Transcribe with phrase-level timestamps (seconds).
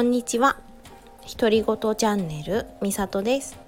[0.00, 0.56] こんにちは。
[1.38, 3.58] 独り言チャンネルみさとです。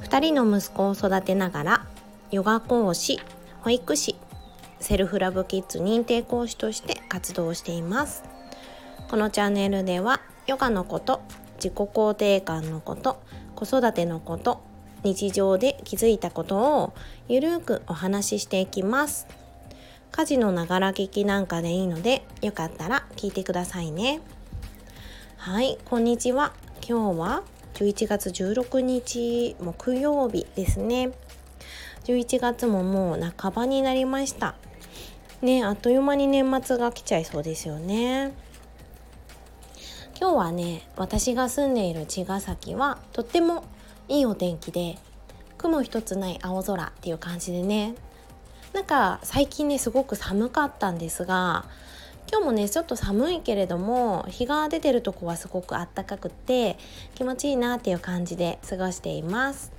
[0.00, 1.86] 2人の息子を育てながら
[2.32, 3.20] ヨガ講師
[3.60, 4.16] 保育士
[4.80, 8.24] セルフラブキッズ認定講師として活動しています。
[9.08, 11.22] このチャンネルではヨガのこと
[11.58, 13.22] 自己肯定感のこと
[13.54, 14.60] 子育てのこと
[15.04, 16.92] 日常で気づいたことを
[17.28, 19.28] ゆるーくお話ししていきます。
[20.10, 24.20] 家事のながら聞きなんかでいいのでよかったら聞いてくださいね。
[25.38, 26.52] はいこんにちは。
[26.86, 27.42] 今日は
[27.74, 31.12] 11月16日木曜日ですね。
[32.04, 34.56] 11月ももう半ばになりました。
[35.40, 38.34] ねあっという間に年末が来ちゃいそうですよね。
[40.20, 43.64] 今日はね私が住んでいる茅ヶ崎はとっても
[44.08, 44.98] いいお天気で
[45.56, 47.94] 雲一つない青空っていう感じでね。
[48.72, 51.64] なんか最近ねすごく寒かったんですが
[52.30, 56.76] 今日もねちょっと寒いけれども日が出てるとこはすごくあったかくて
[57.14, 59.72] 気持ちいいなっていう感じで過ごしています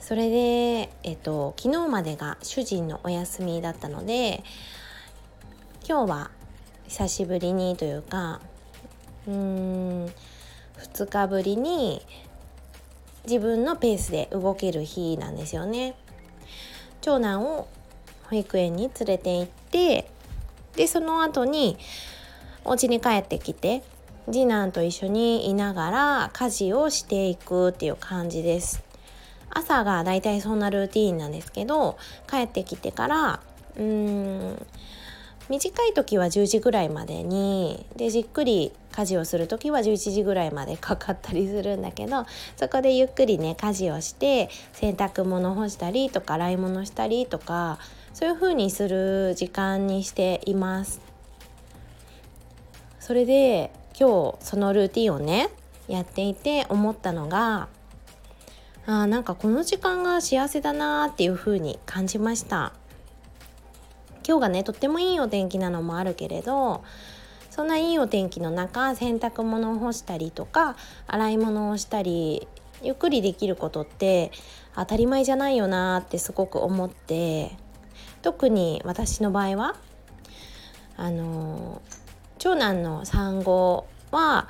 [0.00, 4.42] それで、えっと、昨日までが主人のお休みだったので
[5.88, 6.30] 今日は
[6.88, 8.40] 久しぶりにというか
[9.26, 10.06] うーん
[10.78, 12.02] 2日ぶりに
[13.26, 15.96] 自分のペースで動ける日なんですよね。
[17.00, 17.66] 長男を
[18.30, 20.10] 保育園に連れて行って
[20.76, 21.78] でその後に
[22.64, 23.82] お家に帰ってきて
[24.26, 28.82] 次男と一緒にいながら家事をしていくっていう感じです。
[29.50, 31.96] 朝がだいたいそんなルーティーンなんですけど
[32.28, 33.40] 帰ってきてから
[33.76, 34.66] うーん
[35.48, 47.78] 短い時は10時ぐらいまでにでじっくり家事をする時は11時ぐらいまでかかったりするんだけどそこでゆっくりね家事をして洗濯物干したりとか洗い物したりとか
[48.16, 51.02] そういう風にする時間にしています。
[52.98, 55.50] それで今日そのルーティンをね
[55.86, 57.68] やっていて思ったのが
[58.86, 62.72] あなんかこの時間が幸せだなーっていう風に感じました。
[64.26, 66.84] 今日がねとってもいいお天気なのもあるけれど
[67.50, 70.74] そんないいお天気の中洗濯物を干したりとか
[71.06, 72.48] 洗い物をしたり
[72.82, 74.32] ゆっくりできることって
[74.74, 77.65] 当たり前じゃないよなってすごく思って
[78.22, 79.76] 特に私の場合は
[80.96, 81.82] あの
[82.38, 84.48] 長男の産後は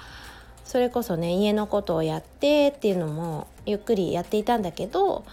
[0.64, 5.24] それこそね家のことをやってっていうのもゆっくりやっていたんだけど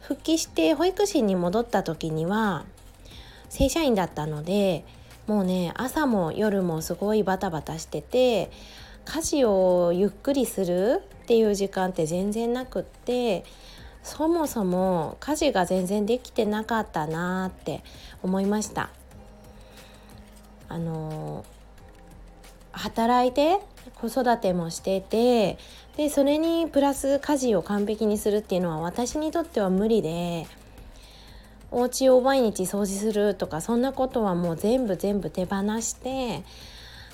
[0.00, 2.64] 復帰して保育士に戻った時には
[3.48, 4.84] 正社員だったので
[5.26, 8.50] もうね朝も夜もすごいバタバタしてて
[9.04, 13.44] 家事をゆっくりするっていう時間って全然なくって
[14.06, 17.82] そもそも家事が全然できてなかったなって
[18.22, 18.88] 思いました
[20.68, 21.44] あの
[22.70, 23.58] 働いて
[23.96, 25.58] 子育てもしてて
[25.96, 30.46] でそれにプラス家事を完璧にするっていうのは私にとっては無理で
[31.72, 36.44] お家を毎日掃除するとかそんなことはもう全部全部手放して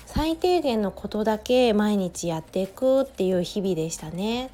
[0.05, 4.51] 最低限のことだけ毎日やっていくっていう日々でしたね。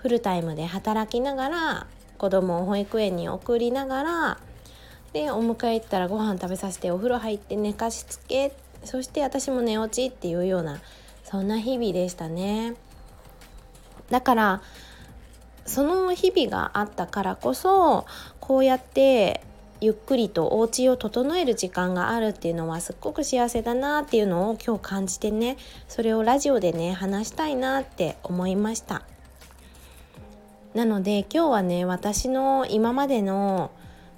[0.00, 4.38] フルタイムで働きながら子供を保育園に送りながら
[5.12, 10.80] でお迎え行ったらご飯食べさせてお風呂入って寝かしつけそして私も寝落ちっていうような
[11.24, 12.74] そんな日々でしたね。
[14.08, 14.62] だから
[15.66, 18.06] その日々があったからこそ
[18.40, 19.42] こうやって
[19.80, 25.56] ゆっくりとお家を整える時間があるっていうのはすっごく幸せだなっていうのを今日感じてね
[25.88, 29.02] それをラジオでね話したいなって思いました
[30.74, 33.70] なので今日はね私の今までの、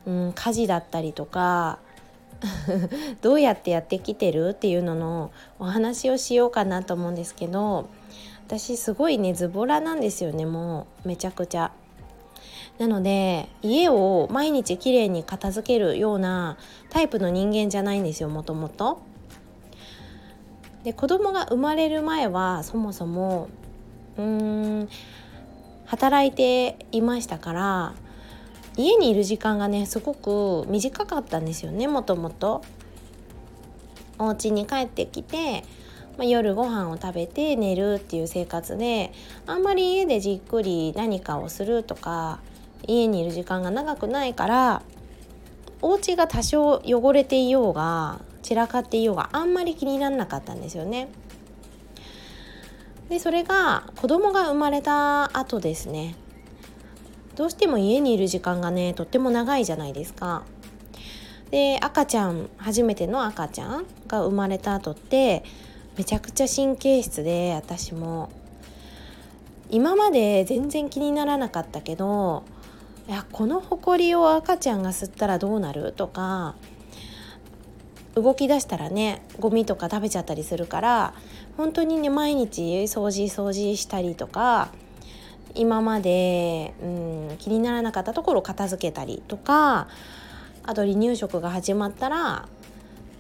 [0.07, 1.79] うん、家事だったりとか
[3.23, 7.89] どうやってやってきてるっていうののお話をしようかなと思うんですけど
[8.47, 11.73] 私すごいねズボラなんですよねもうめちゃくちゃ。
[12.79, 16.57] なので家を毎日きれいに片付けるような
[16.91, 19.01] タイプの人間じゃないんですよもともと。
[20.83, 23.49] で子供が生まれる前はそもそも
[24.19, 24.25] うー
[24.83, 24.89] ん
[25.93, 27.93] 働いていましたから
[28.79, 32.63] 家にいる時間がねすごく短かったんですよねもともと。
[34.19, 35.65] お家に帰ってきて
[36.17, 39.13] まあ、夜ご飯を食べて寝るっていう生活で
[39.47, 42.41] あんまり家でじっくり何かをするとか
[42.87, 44.83] 家にいる時間が長くないから
[45.81, 51.09] お家が多少汚れていようが散らかっていようがあんまり気にならなかったんですよね。
[53.13, 56.15] でそれが子供が生まれた後ですね
[57.37, 60.45] どうしても家にいる時間がねとっても長いじゃないですか。
[61.51, 65.45] で赤ちゃん初めての赤ちゃんが生まれた後って
[65.99, 68.31] めちゃくちゃ神経質で私も
[69.69, 72.45] 今まで全然気にならなかったけど
[73.09, 76.55] いやこのほこりを赤ちゃんが吸ったらどうなるとか
[78.15, 81.15] 動き出したらねゴミとか食べちゃったりするから
[81.57, 84.69] 本当にね毎日掃除掃除したりとか
[85.55, 86.87] 今まで、う
[87.33, 89.89] ん、気にならなかったところを片付けたりとか
[90.63, 92.49] あと離乳食が始まったら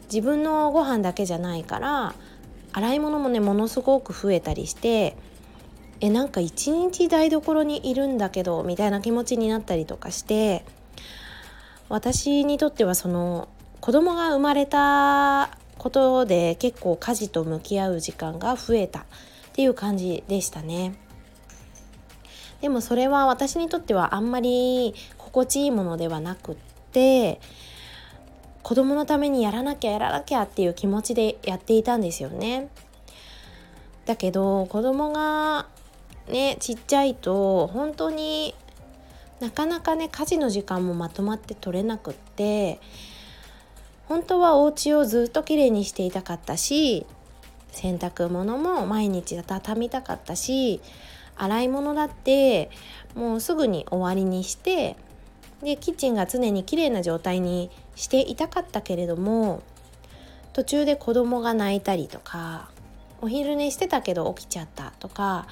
[0.04, 2.14] 自分のご飯だけじゃないから
[2.72, 5.16] 洗い物もねものすごく増えたりして
[6.00, 10.64] えなんか一日台所にいるんだけどみたいな気持ちになったりとかして
[11.88, 13.48] 私にとってはその
[13.82, 19.04] 子供が生まれたことで結構家事と向き合う時間が増えたっ
[19.54, 20.94] ていう感じでしたね。
[22.60, 26.56] でもそれは私にとってはあんまり心地いいものではなくっ
[26.92, 27.40] て
[28.62, 32.68] 子供のためにやらなきゃやらなきゃっていう気持ちでやっていたんですよね。
[34.06, 35.66] だけど子供が
[36.28, 38.54] ねちっちゃいと本当に
[39.40, 42.78] なかなかね家事の時間もまとまって取れなくって
[44.12, 47.06] 本当はお家をずっときれいにしていたかったし
[47.70, 50.82] 洗濯物も毎日畳みたかったし
[51.34, 52.70] 洗い物だって
[53.14, 54.96] もうすぐに終わりにして
[55.62, 59.62] でキッチンが常に綺麗な状態にしていたかったけれども
[60.52, 62.68] 途中で子供が泣いたりとか
[63.22, 65.46] お昼寝してたけど起きちゃったとか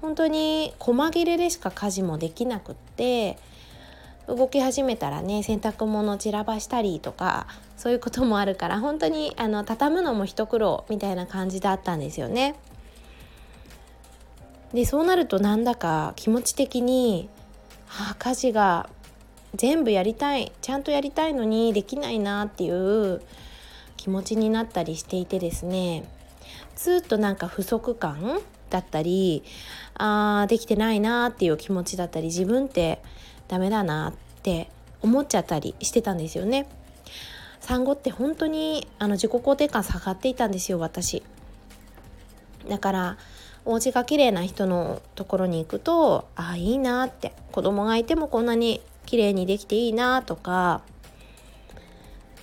[0.00, 3.38] 本当に細切れでしか家事もできなくって
[4.28, 7.46] 動き始めたらね洗濯物散らばしたりとか
[7.76, 12.56] そういうこともあるから本当にあの畳むのも一苦労みたいな感じだったんですよね。
[14.72, 17.28] でそうなるとなんだか気持ち的に、
[17.86, 18.90] はあ、家事が
[19.54, 23.22] 全部やりたいちゃんとやりたいのにできないなっていう
[23.96, 26.04] 気持ちになったりしていてですね
[26.74, 28.40] ずっとなんか不足感
[28.70, 29.44] だったり
[29.94, 33.00] あーできてないなっていう気持ちだったり自分って
[33.48, 34.68] ダメだなって
[35.02, 36.66] 思っちゃったりしてたんですよね。
[37.60, 41.22] 産後って本当にあの自己肯定感下がっていたんですよ私。
[42.68, 43.16] だから
[43.64, 50.82] お家が綺麗な人のところに行くとああいいなって子供がいてもこんなに綺麗にできていいなとか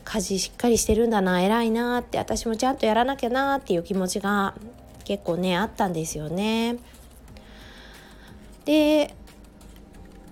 [0.03, 4.53] 家事しっかりしてるんだな偉いなって私もちゃんとやらなきゃなっていう気持ちが
[5.05, 6.77] 結構ねあったんですよね。
[8.65, 9.15] で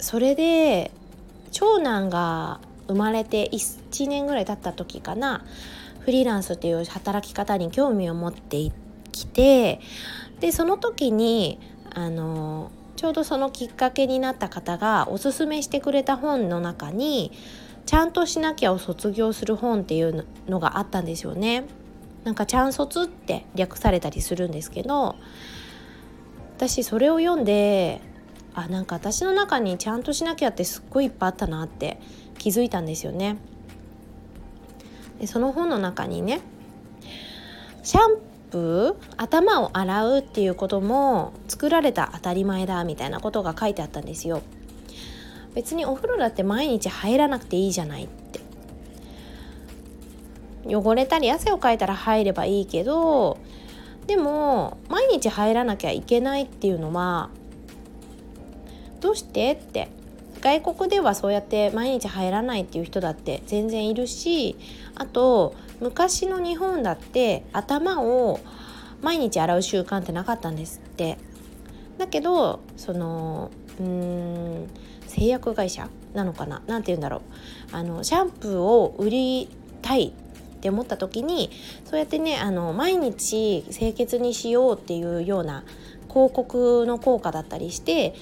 [0.01, 0.91] それで
[1.51, 5.45] 長男が生まれて1年ぐらい経った時かな
[5.99, 8.71] フリーランスっていう働き方に興味を持って
[9.11, 9.79] きて
[10.39, 11.59] でその時に
[11.93, 17.31] あのちょうどそのきっかけになった方がおすすめしてくれた本の中に
[17.85, 21.65] 「ちゃんとしなきゃ」を卒業する本っていうのがあったんですよね。
[22.23, 25.15] なんか「ちゃん卒」って略されたりするんですけど
[26.57, 28.01] 私それを読んで
[28.53, 31.99] あなんか私の中にちゃんとしなきゃってすっごいいっぱいあったなって
[32.37, 33.37] 気づいたんですよね。
[35.19, 36.41] でその本の中にね
[37.83, 38.17] シャン
[38.49, 44.41] プー頭を洗うっていうことも作られた当たり前だみたいなことが書いてあったんですよ。
[45.53, 48.39] 別にお風呂だって毎日入らなくていいじゃないって
[50.65, 53.37] 汚れたり汗をかいたら入ればいいけど
[54.07, 57.29] でも毎日入らなきゃいけないっていうのは
[59.01, 59.51] どうして？
[59.51, 59.89] って。
[60.39, 64.57] 外国ではそうやって毎日入らないっていう人だって全然いるし
[64.95, 68.39] あと昔の日本だって頭を
[69.03, 71.19] 毎日洗う習慣ってなかったんですって。
[71.99, 74.67] だけどそのうん
[75.05, 76.63] 製薬会社なのかな？
[76.65, 77.75] 何て言うんだろう。
[77.75, 79.49] あのシャンプーを売り
[79.83, 81.51] たいって思った時に
[81.85, 85.63] そうやってねあの毎日清潔にしようっていうような
[86.09, 88.15] 広告の効果だったりして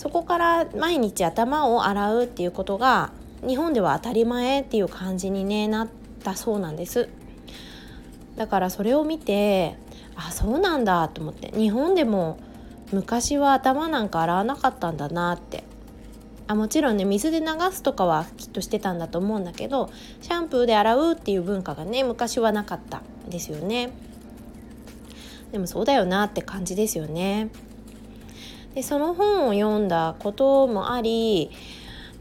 [0.00, 3.12] そこから毎日頭を洗うっていうことが
[3.46, 5.88] 日本では当たり前っていう感じに、ね、なっ
[6.24, 7.10] たそうなんです。
[8.34, 9.76] だからそれを見て
[10.16, 12.38] あそうなんだと思って日本でも
[12.92, 15.64] 昔は頭なんか洗わなかったんだなって。
[16.46, 19.90] あもちろんね水で流すとかはきっとしてたんだと思うんだけど
[20.22, 23.92] シャンプーで洗うっていう文化がね昔はなかったですよね。
[25.52, 27.50] でもそうだよなって感じですよね。
[28.74, 31.50] でその本を読んだこともあり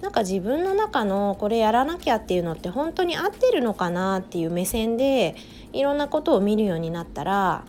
[0.02, 5.36] なんか自分の中のこれやらなきゃっていうのって本当に合ってるのかなっていう目線で
[5.74, 7.64] いろんなことを見るようになったら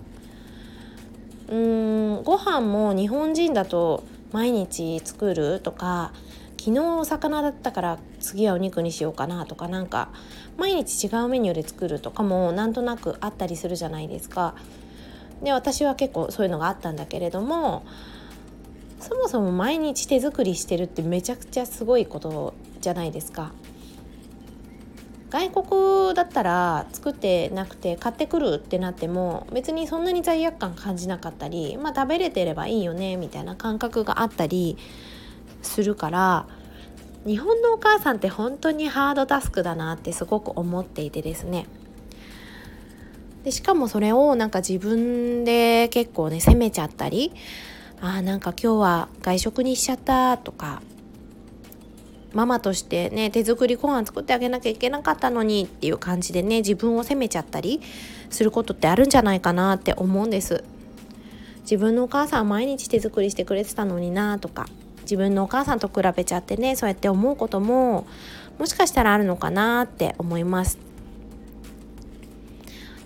[1.48, 6.12] うーんご飯も日本人だと毎日作るとか
[6.56, 10.10] 昨日お魚だったから次はお肉にしようかなとかなんか
[10.56, 14.54] 毎日違うメニューで作るとかもなんとなくあったりするじゃないですか。
[15.42, 17.86] で私は結構そういうのがあったんだけれども
[19.00, 23.52] そもそも毎日手作りしてるってめちゃくちゃすごいことじゃないですか。
[25.30, 34.76] 外国だったら作ってなくて買ってくるってなっても別にそんなに罪悪感感じなかったりまあ食べれてればいいよねみたいな感覚があったり
[35.62, 36.48] するから
[37.24, 41.66] 日本のお母さんって本当にハードタスクだなってすごく思っていてですね
[43.44, 47.32] でしかもそれをなんか自分で結構ね責めちゃったり
[48.02, 50.82] あーなんか今日は外食にしちゃったとか
[52.32, 57.80] ママとしてね手作りご飯作ってあげなきゃいけなかったのにっていう感じでね自分を責めちゃったり
[58.30, 60.64] することってあるんじゃないかなって思うんです。
[61.62, 64.66] 自分のお母さん毎日手作りしてくれてたのになとか
[65.02, 68.06] 自分のお母さんと比べちゃってねそうやって思うことも
[68.58, 70.78] もしかしたらあるのかなって思います。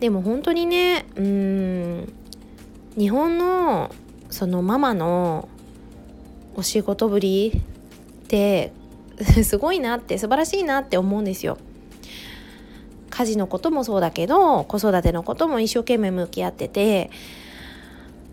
[0.00, 2.12] でも本当にねうん
[2.96, 3.90] 日本の
[4.34, 5.48] そのママの
[6.56, 8.72] お仕事ぶりって
[9.44, 11.56] すごいなって素晴らしいなって思うんですよ。
[13.10, 17.12] 家事のこともそうだけど子育てのことも一生懸命向き合ってて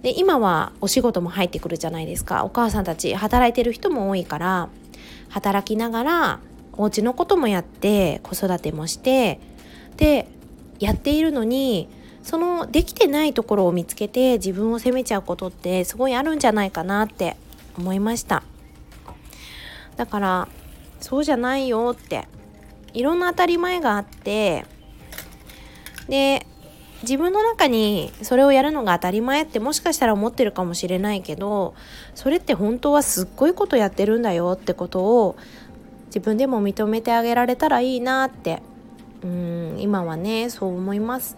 [0.02, 4.70] で今はお仕事も入ってくるじゃないですかお母さんたち働いてる人も多いから
[5.30, 6.40] 働きながら
[6.74, 9.40] お家のこともやって子育てもして
[9.98, 10.28] で
[10.80, 11.88] やっているのに
[12.24, 17.36] そのできてないところを見つけて自分を責めちゃうことってすごいあるんじゃないかなって
[17.78, 18.44] 思いました。
[19.98, 20.48] だから
[21.00, 22.28] そうじゃないよって
[22.94, 24.66] いろんな当たり前があって
[26.08, 26.46] で
[27.04, 31.74] 自分の中にそれをやるのが当たり前ってもしかしたら思ってるかもしれないけど
[32.14, 35.36] それって本当はすっごいことやってるんだよってことを
[36.08, 38.62] 自分でも認めてあげられたらいいなって
[39.24, 41.38] うん今はねそう思います。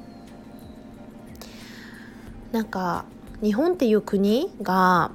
[2.54, 3.06] なんか
[3.42, 5.10] 日本っていう国が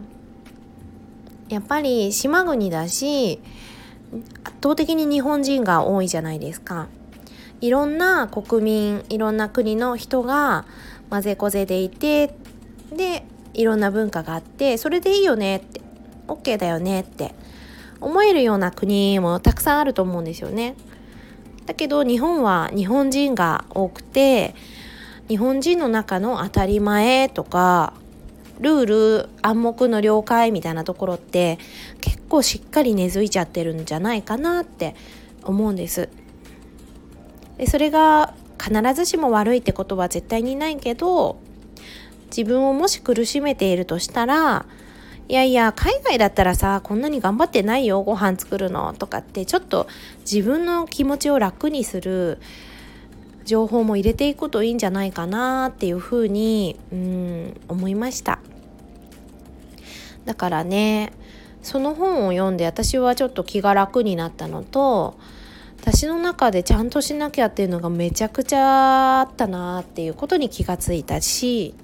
[1.49, 3.41] やっぱり島国だし
[4.43, 6.89] 圧倒的に日本人が多いじゃないですか。
[7.61, 10.65] いろんな国民いろんな国の人が
[11.11, 12.35] 混ぜこぜでいて
[12.93, 15.81] でいろんな文化があってそれでいいよねって
[16.27, 17.35] OK だよねって
[18.01, 20.75] 思えるような国もたくさんあると思うんですよね。
[21.67, 24.57] だけど日本は日本人が多くて
[25.29, 27.93] 日本人の中の当たり前とか
[28.61, 31.59] ルール暗黙の了解みたいなところって
[32.01, 34.97] 結構しっかり根付いちゃってるんじゃないかなって
[35.45, 36.09] 思うんです。
[37.57, 41.39] でそれが必ずしも悪いってことは絶対にないけど
[42.27, 44.67] 自分をもし苦しめているとしたら
[45.29, 49.87] いやいや海外だったらさこんなに頑張ってないよご飯作るのとかってちょっと
[50.21, 52.39] 自分の気持ちを楽にする
[53.49, 58.41] 情報も入れていくといいんじゃないかなっていうふうにうん思いました
[60.27, 61.13] だからね
[61.63, 65.19] その本を読んで私はちょっと気が楽になったのと
[65.81, 71.75] 私の中でちゃんとしなきゃっていうのがめちゃくちゃあったなっていうことに気がついたし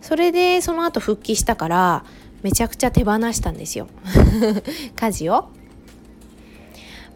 [0.00, 2.04] それでその後復帰したから
[2.42, 3.88] めちゃくちゃ手放したんですよ
[4.96, 5.48] 家事を。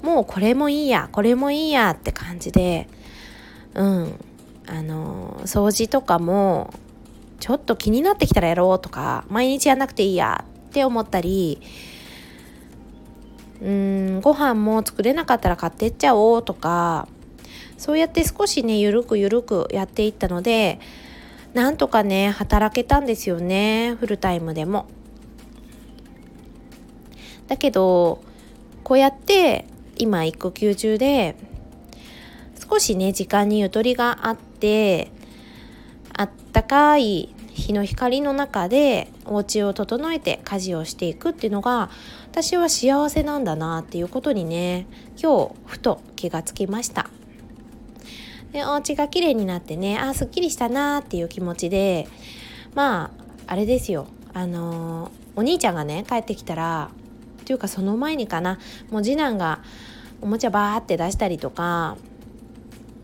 [0.03, 2.89] もうこれもいいやこれもいいやって感じで
[3.75, 4.25] うん
[4.67, 6.73] あの掃除とかも
[7.41, 11.61] ちょっと気になってきたらやろうとか毎日やんなくていいやって思ったり
[13.63, 17.09] うんご飯も作れなかったら買ってっちゃおうとか
[17.77, 20.81] そうやって少しねゆるくゆるくやっていったので
[21.55, 24.87] なんとかね働けたんですよねフルタイムでも。
[27.47, 28.23] だけど
[28.85, 29.65] こうやって
[29.97, 31.35] 今育休中で
[32.71, 35.11] 少しね時間にゆとりがあって
[36.13, 41.91] あったかい日の光の中でお家を整えて家事をしていくっていうのが
[42.31, 44.87] 私は幸せなんだなっていうことにね
[45.21, 47.11] 今日ふと気がつきました。
[48.53, 52.09] でお家が綺麗になってねあすっきりしたなっていう気持ちで
[52.75, 53.11] ま
[53.47, 54.07] ああれですよ。
[54.33, 56.91] あのお兄ちゃんがね帰ってきたら
[57.45, 58.59] というかその前にかな
[58.91, 59.63] もう次男が
[60.21, 61.97] おもちゃバーって出したりとか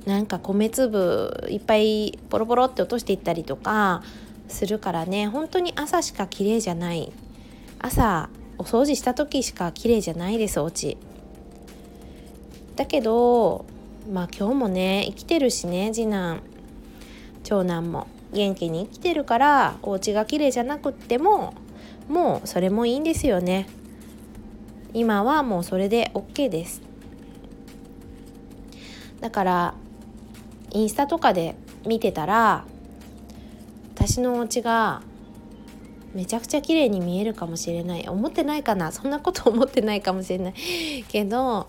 [0.06, 4.02] なんか米粒いっぱいポロポロって落としていったりとか
[4.48, 5.28] するからね。
[5.28, 7.12] 本当に朝しか綺麗じゃない。
[7.78, 10.98] 朝お掃除した時しか綺麗じゃないですお家。
[12.76, 13.64] だけど
[14.12, 16.42] まあ今日もね生きてるしね次男。
[17.42, 18.06] 長男も。
[18.32, 21.54] 元気に生きてるからお家が綺麗じゃなくっても
[22.08, 23.68] もうそれもいいんですよね。
[24.92, 26.82] 今はもうそれで OK です。
[29.20, 29.74] だから
[30.74, 31.54] インスタとかで
[31.86, 32.64] 見てたら
[33.94, 35.02] 私のお家が
[36.14, 38.08] めちゃくちゃ綺麗に見えるかもしれない。
[38.08, 38.92] 思ってないかな。
[38.92, 40.54] そんなこと思ってないかもしれない。
[41.08, 41.68] けど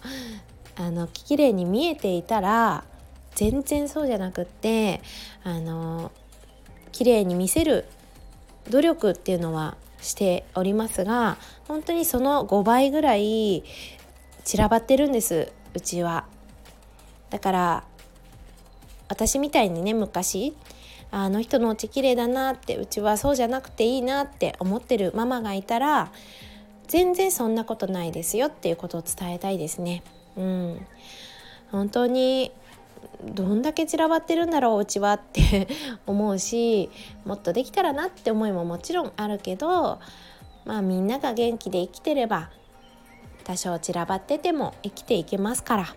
[0.76, 2.84] あの綺麗に見えていたら
[3.36, 5.02] 全然そうじゃなくって
[5.44, 6.12] あの
[6.92, 7.86] 綺麗に見せる
[8.70, 13.64] 努力っていうのはしておりますが本当にその5倍ぐらい
[14.44, 16.26] 散らばってるんですうちは。
[17.30, 17.84] だから
[19.08, 20.56] 私みたいにね昔
[21.12, 26.12] あの人のお家綺麗だなってうちはそうじゃなくていいなって思ってるママがいたら
[26.88, 30.04] 全然そんなことないですよっていうことを伝えたいですね。
[30.38, 30.86] うん、
[31.72, 32.52] 本当に
[33.24, 35.68] どんだけ散らばってるんだろううちはって
[36.06, 36.90] 思うし
[37.24, 40.00] もっとできたらなって思いももちろんあるけど
[40.66, 42.50] まあみんなが元気で生きてれば
[43.46, 45.96] 多少散らばってても生きていけますから、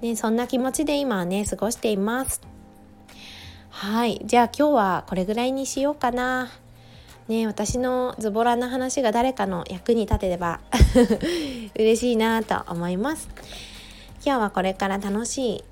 [0.00, 2.40] ね、そんな気持ちで今はね過ごしています。
[3.70, 4.20] はい。
[4.24, 6.50] じゃあ今日はこれぐらいにしようかな。
[7.28, 10.60] ね私のズボラな話が誰かの役に立てれば
[11.76, 13.28] 嬉しいなと思います。
[14.24, 15.64] 今日はこれから楽しい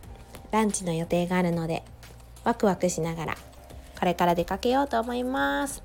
[0.51, 1.83] ランチの予定があるので
[2.45, 3.35] ワクワクしながら
[3.99, 5.83] これから出かけようと思います。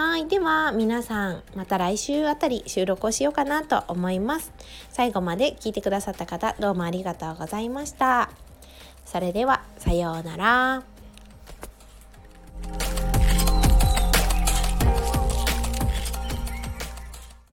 [0.00, 0.26] はい。
[0.28, 4.50] では皆さんまた来週あたり収録をしようかなと思います。
[4.88, 8.30] 最後まで聞いてくださった方どうもありがとうございました。
[9.04, 10.82] それではさようなら。